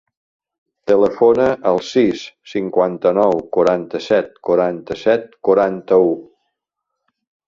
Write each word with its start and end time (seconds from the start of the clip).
Telefona 0.91 1.43
al 1.71 1.75
sis, 1.89 2.23
cinquanta-nou, 2.53 3.37
quaranta-set, 3.57 4.31
quaranta-set, 4.49 5.29
quaranta-u. 5.49 6.09